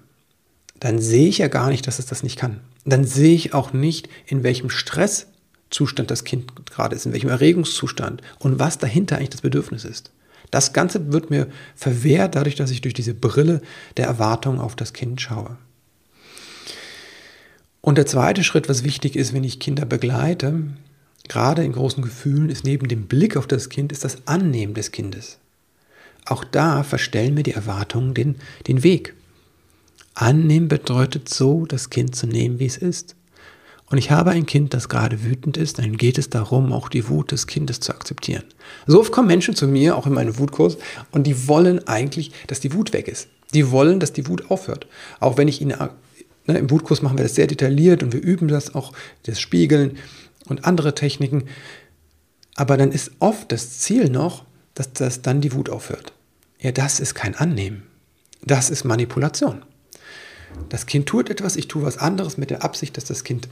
dann 0.80 1.00
sehe 1.00 1.28
ich 1.28 1.38
ja 1.38 1.48
gar 1.48 1.70
nicht, 1.70 1.86
dass 1.86 1.98
es 1.98 2.06
das 2.06 2.22
nicht 2.22 2.38
kann. 2.38 2.60
Dann 2.84 3.04
sehe 3.04 3.34
ich 3.34 3.54
auch 3.54 3.72
nicht, 3.72 4.08
in 4.26 4.42
welchem 4.42 4.68
Stresszustand 4.68 6.10
das 6.10 6.24
Kind 6.24 6.66
gerade 6.66 6.94
ist, 6.94 7.06
in 7.06 7.12
welchem 7.12 7.30
Erregungszustand 7.30 8.20
und 8.38 8.58
was 8.58 8.78
dahinter 8.78 9.16
eigentlich 9.16 9.30
das 9.30 9.40
Bedürfnis 9.40 9.84
ist. 9.84 10.10
Das 10.54 10.72
Ganze 10.72 11.12
wird 11.12 11.30
mir 11.30 11.48
verwehrt 11.74 12.36
dadurch, 12.36 12.54
dass 12.54 12.70
ich 12.70 12.80
durch 12.80 12.94
diese 12.94 13.12
Brille 13.12 13.60
der 13.96 14.06
Erwartung 14.06 14.60
auf 14.60 14.76
das 14.76 14.92
Kind 14.92 15.20
schaue. 15.20 15.58
Und 17.80 17.98
der 17.98 18.06
zweite 18.06 18.44
Schritt, 18.44 18.68
was 18.68 18.84
wichtig 18.84 19.16
ist, 19.16 19.34
wenn 19.34 19.42
ich 19.42 19.58
Kinder 19.58 19.84
begleite, 19.84 20.62
gerade 21.26 21.64
in 21.64 21.72
großen 21.72 22.04
Gefühlen, 22.04 22.50
ist 22.50 22.62
neben 22.62 22.86
dem 22.86 23.08
Blick 23.08 23.36
auf 23.36 23.48
das 23.48 23.68
Kind, 23.68 23.90
ist 23.90 24.04
das 24.04 24.28
Annehmen 24.28 24.74
des 24.74 24.92
Kindes. 24.92 25.38
Auch 26.24 26.44
da 26.44 26.84
verstellen 26.84 27.34
mir 27.34 27.42
die 27.42 27.54
Erwartungen 27.54 28.14
den, 28.14 28.36
den 28.68 28.84
Weg. 28.84 29.14
Annehmen 30.14 30.68
bedeutet 30.68 31.28
so, 31.28 31.66
das 31.66 31.90
Kind 31.90 32.14
zu 32.14 32.28
nehmen, 32.28 32.60
wie 32.60 32.66
es 32.66 32.76
ist. 32.76 33.16
Und 33.90 33.98
ich 33.98 34.10
habe 34.10 34.30
ein 34.30 34.46
Kind, 34.46 34.72
das 34.74 34.88
gerade 34.88 35.24
wütend 35.24 35.56
ist, 35.56 35.78
dann 35.78 35.96
geht 35.96 36.18
es 36.18 36.30
darum, 36.30 36.72
auch 36.72 36.88
die 36.88 37.08
Wut 37.08 37.32
des 37.32 37.46
Kindes 37.46 37.80
zu 37.80 37.92
akzeptieren. 37.92 38.44
So 38.86 39.00
oft 39.00 39.12
kommen 39.12 39.28
Menschen 39.28 39.54
zu 39.54 39.68
mir, 39.68 39.96
auch 39.96 40.06
in 40.06 40.14
meinem 40.14 40.38
Wutkurs, 40.38 40.78
und 41.10 41.26
die 41.26 41.48
wollen 41.48 41.86
eigentlich, 41.86 42.32
dass 42.46 42.60
die 42.60 42.72
Wut 42.72 42.92
weg 42.92 43.08
ist. 43.08 43.28
Die 43.52 43.70
wollen, 43.70 44.00
dass 44.00 44.12
die 44.12 44.26
Wut 44.26 44.50
aufhört. 44.50 44.86
Auch 45.20 45.36
wenn 45.36 45.48
ich 45.48 45.60
ihnen, 45.60 45.76
ne, 46.46 46.58
im 46.58 46.70
Wutkurs 46.70 47.02
machen 47.02 47.18
wir 47.18 47.24
das 47.24 47.34
sehr 47.34 47.46
detailliert 47.46 48.02
und 48.02 48.12
wir 48.12 48.22
üben 48.22 48.48
das 48.48 48.74
auch, 48.74 48.92
das 49.24 49.38
Spiegeln 49.38 49.98
und 50.46 50.64
andere 50.64 50.94
Techniken. 50.94 51.44
Aber 52.56 52.76
dann 52.76 52.90
ist 52.90 53.12
oft 53.18 53.52
das 53.52 53.78
Ziel 53.78 54.08
noch, 54.08 54.44
dass 54.74 54.92
das 54.92 55.22
dann 55.22 55.40
die 55.40 55.52
Wut 55.52 55.68
aufhört. 55.68 56.12
Ja, 56.58 56.72
das 56.72 57.00
ist 57.00 57.14
kein 57.14 57.34
Annehmen. 57.34 57.82
Das 58.42 58.70
ist 58.70 58.84
Manipulation. 58.84 59.62
Das 60.68 60.86
Kind 60.86 61.06
tut 61.06 61.30
etwas, 61.30 61.56
ich 61.56 61.68
tue 61.68 61.82
was 61.82 61.98
anderes 61.98 62.38
mit 62.38 62.50
der 62.50 62.64
Absicht, 62.64 62.96
dass 62.96 63.04
das 63.04 63.24
Kind. 63.24 63.48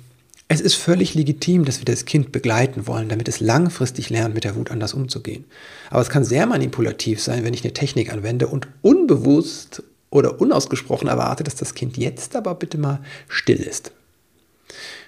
Es 0.52 0.60
ist 0.60 0.74
völlig 0.74 1.14
legitim, 1.14 1.64
dass 1.64 1.78
wir 1.78 1.86
das 1.86 2.04
Kind 2.04 2.30
begleiten 2.30 2.86
wollen, 2.86 3.08
damit 3.08 3.26
es 3.26 3.40
langfristig 3.40 4.10
lernt, 4.10 4.34
mit 4.34 4.44
der 4.44 4.54
Wut 4.54 4.70
anders 4.70 4.92
umzugehen. 4.92 5.46
Aber 5.88 6.02
es 6.02 6.10
kann 6.10 6.24
sehr 6.24 6.44
manipulativ 6.44 7.22
sein, 7.22 7.42
wenn 7.42 7.54
ich 7.54 7.64
eine 7.64 7.72
Technik 7.72 8.12
anwende 8.12 8.48
und 8.48 8.68
unbewusst 8.82 9.82
oder 10.10 10.42
unausgesprochen 10.42 11.08
erwarte, 11.08 11.42
dass 11.42 11.54
das 11.54 11.72
Kind 11.72 11.96
jetzt 11.96 12.36
aber 12.36 12.54
bitte 12.54 12.76
mal 12.76 13.00
still 13.28 13.60
ist. 13.60 13.92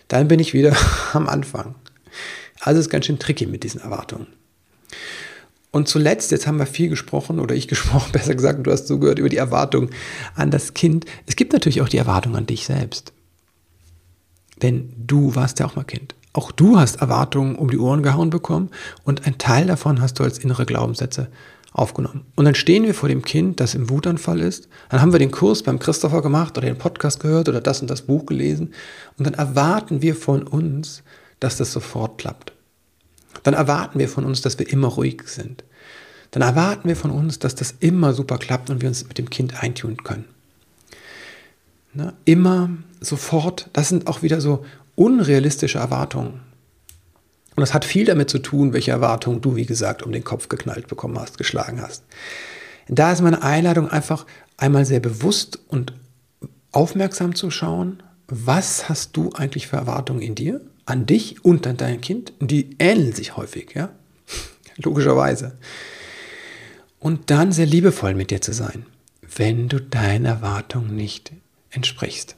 Dann 0.08 0.28
bin 0.28 0.40
ich 0.40 0.54
wieder 0.54 0.74
am 1.12 1.28
Anfang. 1.28 1.74
Also 2.60 2.80
ist 2.80 2.88
ganz 2.88 3.04
schön 3.04 3.18
tricky 3.18 3.44
mit 3.44 3.64
diesen 3.64 3.82
Erwartungen. 3.82 4.28
Und 5.72 5.88
zuletzt, 5.88 6.30
jetzt 6.30 6.46
haben 6.46 6.58
wir 6.58 6.64
viel 6.64 6.88
gesprochen, 6.88 7.38
oder 7.38 7.54
ich 7.54 7.68
gesprochen, 7.74 8.12
besser 8.12 8.34
gesagt, 8.34 8.66
du 8.66 8.72
hast 8.72 8.86
zugehört, 8.86 9.18
über 9.18 9.28
die 9.28 9.36
Erwartung 9.36 9.90
an 10.36 10.50
das 10.50 10.72
Kind. 10.72 11.04
Es 11.26 11.36
gibt 11.36 11.52
natürlich 11.52 11.82
auch 11.82 11.88
die 11.90 11.98
Erwartung 11.98 12.34
an 12.34 12.46
dich 12.46 12.64
selbst. 12.64 13.12
Denn 14.62 14.92
du 14.96 15.34
warst 15.34 15.58
ja 15.58 15.66
auch 15.66 15.76
mal 15.76 15.84
Kind. 15.84 16.14
Auch 16.32 16.50
du 16.50 16.78
hast 16.78 16.96
Erwartungen 16.96 17.56
um 17.56 17.70
die 17.70 17.78
Ohren 17.78 18.02
gehauen 18.02 18.30
bekommen 18.30 18.70
und 19.04 19.26
ein 19.26 19.38
Teil 19.38 19.66
davon 19.66 20.00
hast 20.00 20.18
du 20.18 20.24
als 20.24 20.38
innere 20.38 20.66
Glaubenssätze 20.66 21.28
aufgenommen. 21.72 22.24
Und 22.34 22.44
dann 22.44 22.54
stehen 22.54 22.84
wir 22.84 22.94
vor 22.94 23.08
dem 23.08 23.22
Kind, 23.22 23.60
das 23.60 23.74
im 23.74 23.90
Wutanfall 23.90 24.40
ist. 24.40 24.68
Dann 24.90 25.00
haben 25.00 25.12
wir 25.12 25.18
den 25.18 25.30
Kurs 25.30 25.62
beim 25.62 25.78
Christopher 25.78 26.22
gemacht 26.22 26.56
oder 26.58 26.66
den 26.66 26.78
Podcast 26.78 27.20
gehört 27.20 27.48
oder 27.48 27.60
das 27.60 27.80
und 27.82 27.90
das 27.90 28.02
Buch 28.02 28.26
gelesen. 28.26 28.74
Und 29.18 29.26
dann 29.26 29.34
erwarten 29.34 30.02
wir 30.02 30.14
von 30.14 30.44
uns, 30.44 31.02
dass 31.40 31.56
das 31.56 31.72
sofort 31.72 32.18
klappt 32.18 32.54
dann 33.44 33.54
erwarten 33.54 33.98
wir 33.98 34.08
von 34.08 34.24
uns, 34.24 34.42
dass 34.42 34.58
wir 34.58 34.68
immer 34.68 34.88
ruhig 34.88 35.22
sind. 35.26 35.64
Dann 36.32 36.42
erwarten 36.42 36.88
wir 36.88 36.96
von 36.96 37.12
uns, 37.12 37.38
dass 37.38 37.54
das 37.54 37.74
immer 37.78 38.12
super 38.12 38.38
klappt 38.38 38.70
und 38.70 38.82
wir 38.82 38.88
uns 38.88 39.06
mit 39.06 39.18
dem 39.18 39.30
Kind 39.30 39.62
eintun 39.62 40.02
können. 40.02 40.24
Ne? 41.94 42.14
Immer, 42.24 42.70
sofort, 43.00 43.70
das 43.72 43.88
sind 43.88 44.06
auch 44.06 44.22
wieder 44.22 44.40
so 44.40 44.64
unrealistische 44.94 45.78
Erwartungen. 45.78 46.40
Und 47.56 47.60
das 47.60 47.72
hat 47.72 47.84
viel 47.84 48.04
damit 48.04 48.30
zu 48.30 48.38
tun, 48.38 48.72
welche 48.72 48.90
Erwartungen 48.90 49.40
du, 49.40 49.56
wie 49.56 49.66
gesagt, 49.66 50.02
um 50.02 50.12
den 50.12 50.24
Kopf 50.24 50.48
geknallt 50.48 50.88
bekommen 50.88 51.18
hast, 51.18 51.38
geschlagen 51.38 51.80
hast. 51.80 52.04
Da 52.88 53.12
ist 53.12 53.22
meine 53.22 53.42
Einladung 53.42 53.88
einfach 53.88 54.26
einmal 54.56 54.84
sehr 54.84 55.00
bewusst 55.00 55.60
und 55.68 55.92
aufmerksam 56.72 57.34
zu 57.34 57.50
schauen, 57.50 58.02
was 58.26 58.88
hast 58.88 59.16
du 59.16 59.30
eigentlich 59.34 59.68
für 59.68 59.76
Erwartungen 59.76 60.20
in 60.20 60.34
dir? 60.34 60.60
an 60.86 61.06
dich 61.06 61.44
und 61.44 61.66
an 61.66 61.76
dein 61.76 62.00
Kind. 62.00 62.32
die 62.40 62.76
ähneln 62.78 63.12
sich 63.12 63.36
häufig, 63.36 63.74
ja. 63.74 63.90
Logischerweise. 64.76 65.56
Und 66.98 67.30
dann 67.30 67.52
sehr 67.52 67.66
liebevoll 67.66 68.14
mit 68.14 68.30
dir 68.30 68.40
zu 68.40 68.52
sein, 68.52 68.86
wenn 69.36 69.68
du 69.68 69.80
deinen 69.80 70.24
Erwartungen 70.24 70.94
nicht 70.94 71.32
entsprichst. 71.74 72.36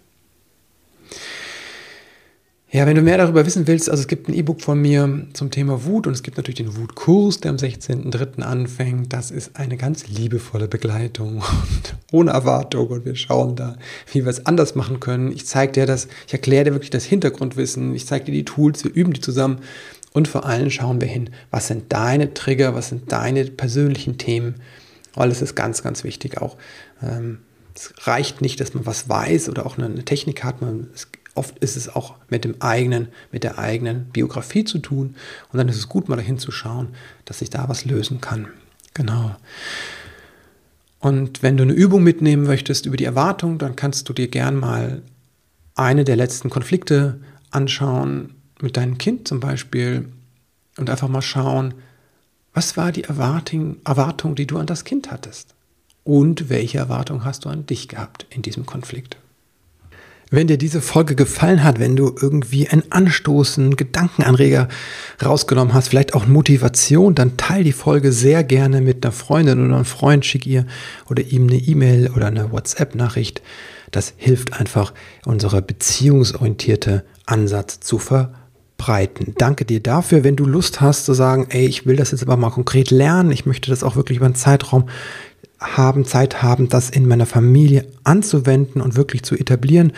Ja, 2.76 2.84
wenn 2.84 2.96
du 2.96 3.00
mehr 3.00 3.16
darüber 3.16 3.46
wissen 3.46 3.66
willst, 3.68 3.88
also 3.88 4.00
es 4.00 4.08
gibt 4.08 4.28
ein 4.28 4.34
E-Book 4.34 4.60
von 4.60 4.78
mir 4.78 5.28
zum 5.32 5.50
Thema 5.50 5.84
Wut 5.84 6.08
und 6.08 6.12
es 6.12 6.22
gibt 6.22 6.36
natürlich 6.36 6.58
den 6.58 6.76
Wutkurs, 6.76 7.40
der 7.40 7.52
am 7.52 7.56
16.03. 7.56 8.42
anfängt. 8.42 9.12
Das 9.12 9.30
ist 9.30 9.56
eine 9.56 9.76
ganz 9.76 10.08
liebevolle 10.08 10.66
Begleitung 10.66 11.36
und 11.36 11.96
ohne 12.10 12.32
Erwartung 12.32 12.88
und 12.88 13.04
wir 13.04 13.14
schauen 13.14 13.54
da, 13.54 13.76
wie 14.12 14.24
wir 14.24 14.30
es 14.30 14.44
anders 14.46 14.74
machen 14.74 14.98
können. 14.98 15.30
Ich 15.30 15.46
zeige 15.46 15.72
dir 15.72 15.86
das, 15.86 16.08
ich 16.26 16.32
erkläre 16.32 16.64
dir 16.64 16.72
wirklich 16.72 16.90
das 16.90 17.04
Hintergrundwissen, 17.04 17.94
ich 17.94 18.04
zeige 18.04 18.26
dir 18.26 18.32
die 18.32 18.44
Tools, 18.44 18.82
wir 18.82 18.92
üben 18.92 19.12
die 19.12 19.20
zusammen 19.20 19.60
und 20.12 20.26
vor 20.26 20.44
allem 20.44 20.68
schauen 20.70 21.00
wir 21.00 21.08
hin, 21.08 21.30
was 21.50 21.68
sind 21.68 21.92
deine 21.92 22.34
Trigger, 22.34 22.74
was 22.74 22.88
sind 22.88 23.12
deine 23.12 23.44
persönlichen 23.44 24.18
Themen, 24.18 24.56
weil 25.14 25.30
es 25.30 25.40
ist 25.40 25.54
ganz, 25.54 25.82
ganz 25.84 26.02
wichtig 26.02 26.42
auch. 26.42 26.56
Ähm, 27.00 27.38
es 27.76 27.92
reicht 28.06 28.40
nicht, 28.40 28.60
dass 28.60 28.74
man 28.74 28.86
was 28.86 29.08
weiß 29.08 29.48
oder 29.48 29.66
auch 29.66 29.78
eine 29.78 30.04
Technik 30.04 30.44
hat, 30.44 30.60
man, 30.60 30.88
es 30.94 31.08
oft 31.36 31.58
ist 31.58 31.76
es 31.76 31.94
auch 31.94 32.14
mit 32.28 32.44
dem 32.44 32.60
eigenen, 32.60 33.08
mit 33.30 33.44
der 33.44 33.58
eigenen 33.58 34.06
Biografie 34.06 34.64
zu 34.64 34.78
tun. 34.78 35.16
Und 35.52 35.58
dann 35.58 35.68
ist 35.68 35.76
es 35.76 35.88
gut, 35.88 36.08
mal 36.08 36.16
dahin 36.16 36.38
zu 36.38 36.50
schauen, 36.50 36.88
dass 37.24 37.42
ich 37.42 37.50
da 37.50 37.68
was 37.68 37.84
lösen 37.84 38.20
kann. 38.20 38.48
Genau. 38.94 39.36
Und 40.98 41.42
wenn 41.42 41.56
du 41.56 41.62
eine 41.62 41.74
Übung 41.74 42.02
mitnehmen 42.02 42.44
möchtest 42.44 42.86
über 42.86 42.96
die 42.96 43.04
Erwartung, 43.04 43.58
dann 43.58 43.76
kannst 43.76 44.08
du 44.08 44.12
dir 44.12 44.28
gern 44.28 44.56
mal 44.56 45.02
eine 45.74 46.04
der 46.04 46.16
letzten 46.16 46.48
Konflikte 46.48 47.20
anschauen, 47.50 48.34
mit 48.60 48.78
deinem 48.78 48.96
Kind 48.96 49.28
zum 49.28 49.40
Beispiel, 49.40 50.08
und 50.78 50.90
einfach 50.90 51.08
mal 51.08 51.22
schauen, 51.22 51.74
was 52.54 52.76
war 52.76 52.92
die 52.92 53.04
Erwartung, 53.04 53.76
Erwartung, 53.84 54.34
die 54.34 54.46
du 54.46 54.58
an 54.58 54.66
das 54.66 54.84
Kind 54.84 55.10
hattest? 55.10 55.55
Und 56.06 56.50
welche 56.50 56.78
Erwartung 56.78 57.24
hast 57.24 57.44
du 57.44 57.48
an 57.48 57.66
dich 57.66 57.88
gehabt 57.88 58.26
in 58.30 58.40
diesem 58.40 58.64
Konflikt? 58.64 59.16
Wenn 60.30 60.46
dir 60.46 60.56
diese 60.56 60.80
Folge 60.80 61.16
gefallen 61.16 61.64
hat, 61.64 61.80
wenn 61.80 61.96
du 61.96 62.14
irgendwie 62.20 62.68
einen 62.68 62.84
Anstoßen, 62.90 63.74
Gedankenanreger 63.74 64.68
rausgenommen 65.24 65.74
hast, 65.74 65.88
vielleicht 65.88 66.14
auch 66.14 66.28
Motivation, 66.28 67.16
dann 67.16 67.36
teil 67.36 67.64
die 67.64 67.72
Folge 67.72 68.12
sehr 68.12 68.44
gerne 68.44 68.82
mit 68.82 69.04
einer 69.04 69.10
Freundin 69.10 69.64
oder 69.64 69.74
einem 69.74 69.84
Freund, 69.84 70.24
schick 70.24 70.46
ihr 70.46 70.64
oder 71.10 71.24
ihm 71.24 71.48
eine 71.48 71.56
E-Mail 71.56 72.12
oder 72.14 72.28
eine 72.28 72.52
WhatsApp-Nachricht. 72.52 73.42
Das 73.90 74.14
hilft 74.16 74.52
einfach, 74.52 74.94
unsere 75.24 75.60
beziehungsorientierte 75.60 77.04
Ansatz 77.24 77.80
zu 77.80 77.98
verbreiten. 77.98 79.34
Danke 79.38 79.64
dir 79.64 79.80
dafür, 79.80 80.22
wenn 80.22 80.36
du 80.36 80.44
Lust 80.44 80.80
hast 80.80 81.04
zu 81.04 81.14
sagen, 81.14 81.48
ey, 81.50 81.66
ich 81.66 81.84
will 81.84 81.96
das 81.96 82.12
jetzt 82.12 82.22
aber 82.22 82.36
mal 82.36 82.50
konkret 82.50 82.92
lernen, 82.92 83.32
ich 83.32 83.44
möchte 83.44 83.70
das 83.70 83.82
auch 83.82 83.96
wirklich 83.96 84.18
über 84.18 84.26
einen 84.26 84.36
Zeitraum 84.36 84.88
haben, 85.58 86.04
Zeit 86.04 86.42
haben, 86.42 86.68
das 86.68 86.90
in 86.90 87.08
meiner 87.08 87.26
Familie 87.26 87.86
anzuwenden 88.04 88.80
und 88.80 88.96
wirklich 88.96 89.22
zu 89.22 89.34
etablieren, 89.34 89.92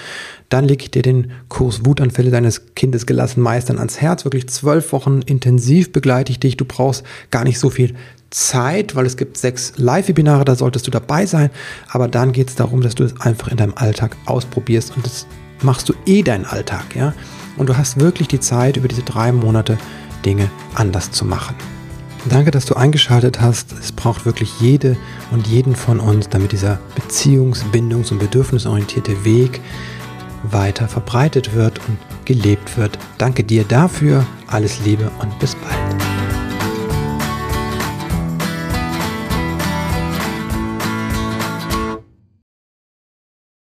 dann 0.48 0.64
lege 0.64 0.84
ich 0.84 0.90
dir 0.90 1.02
den 1.02 1.32
Kurs 1.48 1.84
Wutanfälle 1.84 2.30
deines 2.30 2.74
Kindes 2.74 3.06
gelassen 3.06 3.40
meistern 3.42 3.78
ans 3.78 4.00
Herz. 4.00 4.24
Wirklich 4.24 4.48
zwölf 4.48 4.92
Wochen 4.92 5.20
intensiv 5.22 5.92
begleite 5.92 6.30
ich 6.30 6.38
dich. 6.38 6.56
Du 6.56 6.64
brauchst 6.64 7.04
gar 7.30 7.44
nicht 7.44 7.58
so 7.58 7.70
viel 7.70 7.94
Zeit, 8.30 8.94
weil 8.94 9.06
es 9.06 9.16
gibt 9.16 9.36
sechs 9.36 9.72
Live-Webinare, 9.76 10.44
da 10.44 10.54
solltest 10.54 10.86
du 10.86 10.90
dabei 10.90 11.26
sein. 11.26 11.50
Aber 11.88 12.08
dann 12.08 12.32
geht 12.32 12.50
es 12.50 12.54
darum, 12.54 12.80
dass 12.80 12.94
du 12.94 13.04
es 13.04 13.20
einfach 13.20 13.48
in 13.48 13.56
deinem 13.56 13.74
Alltag 13.74 14.16
ausprobierst 14.26 14.96
und 14.96 15.04
das 15.04 15.26
machst 15.62 15.88
du 15.88 15.94
eh 16.06 16.22
deinen 16.22 16.44
Alltag, 16.44 16.94
ja. 16.94 17.14
Und 17.56 17.68
du 17.68 17.76
hast 17.76 17.98
wirklich 17.98 18.28
die 18.28 18.38
Zeit, 18.38 18.76
über 18.76 18.86
diese 18.86 19.02
drei 19.02 19.32
Monate 19.32 19.78
Dinge 20.24 20.48
anders 20.74 21.10
zu 21.10 21.24
machen. 21.24 21.56
Danke, 22.28 22.50
dass 22.50 22.66
du 22.66 22.74
eingeschaltet 22.74 23.40
hast. 23.40 23.72
Braucht 23.98 24.24
wirklich 24.24 24.60
jede 24.60 24.96
und 25.32 25.48
jeden 25.48 25.74
von 25.74 25.98
uns, 25.98 26.28
damit 26.28 26.52
dieser 26.52 26.78
beziehungs-, 26.96 27.64
bindungs- 27.72 28.12
und 28.12 28.20
bedürfnisorientierte 28.20 29.24
Weg 29.24 29.60
weiter 30.44 30.86
verbreitet 30.86 31.54
wird 31.54 31.80
und 31.88 31.98
gelebt 32.24 32.78
wird. 32.78 32.96
Danke 33.18 33.42
dir 33.42 33.64
dafür. 33.64 34.24
Alles 34.46 34.78
Liebe 34.84 35.10
und 35.20 35.36
bis 35.40 35.56
bald. 35.56 36.07